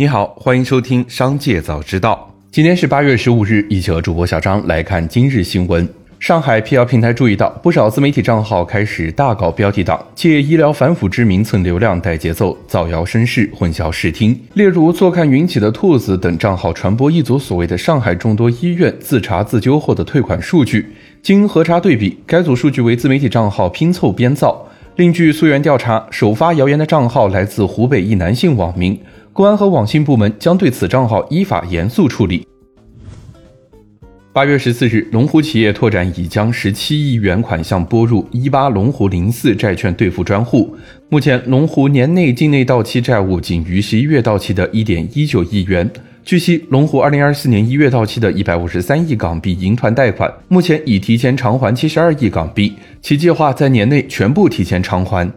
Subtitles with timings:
[0.00, 2.32] 你好，欢迎收听《商界早知道》。
[2.50, 5.86] 今天是八月十五日，一起和主播小张来看今日新闻。
[6.18, 14.34] 上海辟谣平台注意到，不少自媒体账号开始大搞标题党，借医疗反腐之名蹭流量、带节奏、造谣生事、混淆视听。
[14.54, 20.86] 例如“坐看云起的兔子”等账号传播一组所谓的上海众多医院自查自纠后的退款数据，
[21.22, 24.66] 经核查对比，该组数据为自媒体账号拼凑编造。
[25.00, 29.00] 另据溯源调查，首发谣言的账号来自湖北一男性网民。
[29.32, 32.46] 公安和网信部门将对此账号依法严肃处理。
[34.30, 40.76] 八月十四日，龙湖企业拓展已将十七亿元款项拨入一八龙湖零四债券兑付专户。
[41.08, 45.90] 目前，龙湖年内境内到期债务仅于十一月到期的一点一九亿元。
[46.22, 55.28] 据悉，龙湖二零二四年一月到期的一百五十三亿港币银团贷款，目前已提前偿还七十二亿港币，其计划在年内全部提前偿还。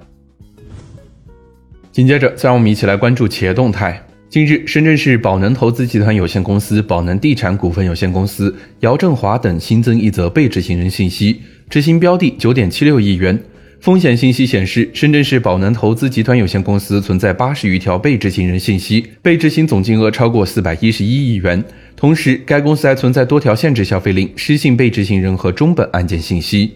[1.91, 4.03] 紧接着，再让我们一起来关注企业动态。
[4.29, 13.39] 近日，深圳市宝能投资集团有限公司、宝能地产股份有限公司、姚振华等新增一则被执行人信息，执行标的九点七六亿元。
[13.83, 21.61] 风险信息显示，深圳市宝能投资集团有限公司存在八十余条被执行人信息，被执行总金额超过四百一十一亿元。
[21.93, 26.71] 同时，该公司还存在多条限制消费令、失信被执行人和中本案件信息。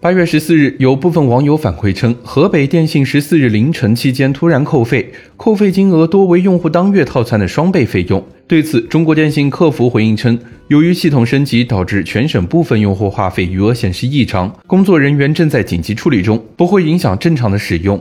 [0.00, 8.24] 八月十四日，有部分网友反馈称，河北电信十四日凌晨期间突然扣费，扣费金额多为用户当月套餐的双倍费用。
[8.46, 18.00] 对此，中国电信客服回应称，由于系统升级导致全省部分用户话费余额显示异常，工作人员正在紧急处理中，不会影响正常的使用。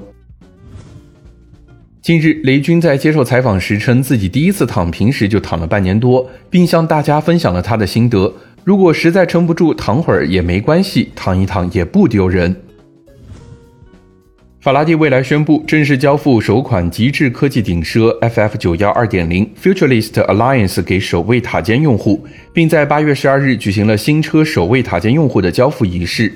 [2.04, 8.32] 近日，雷军在接受采访时称，自己第一次躺平时就躺了半年多，并向大家分享了他的心得。
[8.68, 12.54] 如果实在撑不住，躺会儿也没关系，躺一躺也不丢人。
[14.60, 26.30] 法拉第未来宣布正式交付首款极致科技顶奢 FF 九幺二点零 Futurist Alliance 给首位塔尖用户，并在八月十二日举行了新车首位塔尖用户的交付仪式。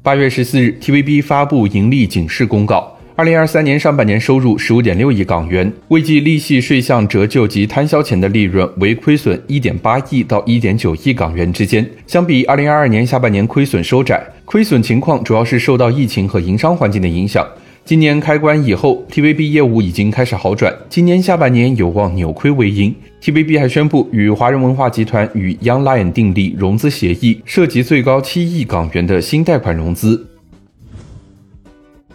[0.00, 2.96] 八月十四日，TVB 发布盈利警示公告。
[3.14, 11.86] 二零二三年上半年收入十五点六亿港元，未计利息、税项、折旧及摊销前的利润为亏损一点八亿到一点九亿港元之间。
[12.06, 17.46] 相比二零二二年下半年亏损收窄，亏损情况主要是受到疫情和营商环境的影响。
[17.84, 22.94] 今年开关以后，TVB 业务已经开始好转，今年下半年有望扭亏为盈。
[23.20, 30.26] TVB 还宣布与华人文化集团与 Young Lion 订立融资协议，涉及最高七亿港元的新贷款融资。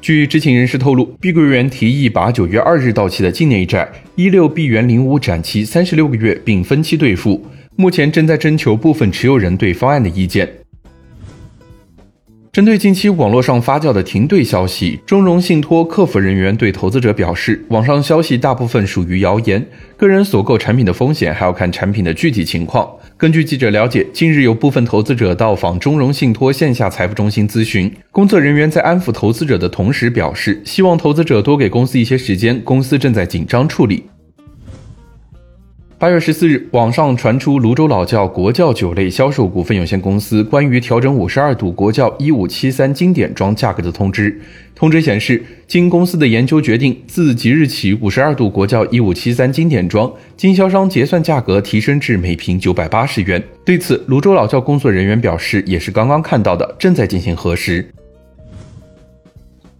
[0.07, 3.85] 据知情人士透露，碧桂园提议把九月二日到期的境内债
[4.16, 7.45] 一六 B 元零五展期三十六个月，并分期兑付，
[7.75, 10.50] 目前正在征求部分持有人对方案的意见。
[12.53, 19.67] 针对近期网络上发酵的停兑消息，中融信托客服人员对投资者表示，网上消息大部分属于谣言，
[19.97, 22.90] 个人所购产品的风险还要看产品的具体情况。
[23.19, 34.03] 根据记者了解，近日有部分投资者到访中融信托线下财富中心咨询，工作人员在安抚投资者的同时表示，希望投资者多给公司一些时间，公司正在紧张处理。
[36.00, 44.40] 八月十四日，网上传出泸州老窖国窖酒类销售股份有限公司关于调整五十二度国窖一五七三经典装价格的通知。
[44.75, 53.44] 通知显示，经公司的研究决定，自即日起，五十二度国窖一五七三经典装经销商结算价格提升至每瓶九百八十元。
[53.66, 57.84] 对此，泸州老窖工作人员表示，也是刚刚看到的，正在进行核实。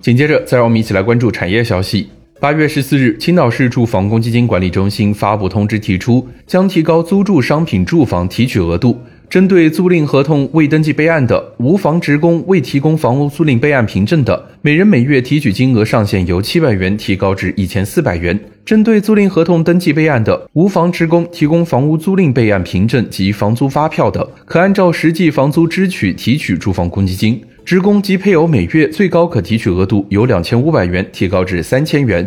[0.02, 2.10] 紧接着，再让我们一起来关注产业消息。
[2.40, 27.42] 八月十四日，青岛市住房公积金管理中心发布通知，提出将提高租住商品住房提取额度，针对租赁合同未登记备案的无房职工未提供房屋租赁备案凭证的，每人每月提取金额上限由七百元提高至一千四百元；针对租赁合同登记备案的无房职工提供房屋租赁备案凭证及房租发票的，可按照实际房租支取提取住房公积金。
[27.68, 32.26] 职工及配偶每月最高可提取额度由两千五百元提高至三千元。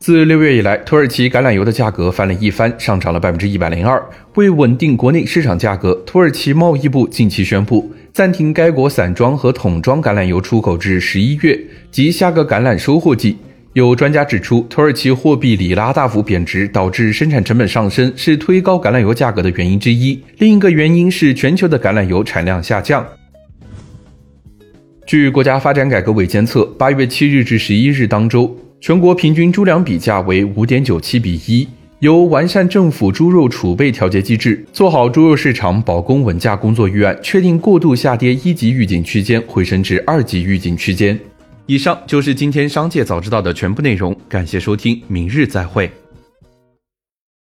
[0.00, 4.04] 自六月以来，土耳其橄榄油的价格翻了一番，上涨了百分之一百零二。
[4.34, 11.56] 为稳定国内市场价格，土耳其贸易部近期宣布暂停该国散装和桶装橄榄油出口至十一月
[11.92, 13.36] 及下个橄榄收获季。
[13.74, 20.20] 有专家指出，土耳其货币里拉大幅贬值导致生产成本上升，是推高橄榄油价格的原因之一。
[20.38, 23.06] 另一个原因是全球的橄榄油产量下降。
[25.08, 31.66] 据国家发展改革委监测，八月七日至十一日当周，全国平均猪粮比价为五点九七比一。
[32.00, 41.18] 由完善政府猪肉储备调节机制，做好猪肉市场保供稳价工作预案，确定过度下跌一级预警区间回升至二级预警区间。
[41.64, 45.90] 以上就是今天商界早知道的全部内容，感谢收听，明日再会。